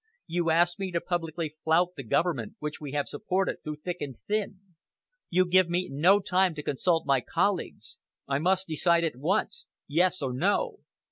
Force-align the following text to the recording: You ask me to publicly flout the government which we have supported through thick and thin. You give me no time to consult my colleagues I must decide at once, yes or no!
You 0.25 0.49
ask 0.49 0.79
me 0.79 0.91
to 0.93 0.99
publicly 0.99 1.57
flout 1.63 1.89
the 1.95 2.01
government 2.03 2.55
which 2.57 2.81
we 2.81 2.91
have 2.93 3.07
supported 3.07 3.57
through 3.61 3.75
thick 3.83 3.97
and 3.99 4.17
thin. 4.27 4.59
You 5.29 5.45
give 5.47 5.69
me 5.69 5.89
no 5.91 6.19
time 6.19 6.55
to 6.55 6.63
consult 6.63 7.05
my 7.05 7.21
colleagues 7.21 7.99
I 8.27 8.39
must 8.39 8.65
decide 8.65 9.03
at 9.03 9.15
once, 9.15 9.67
yes 9.87 10.23
or 10.23 10.33
no! 10.33 10.79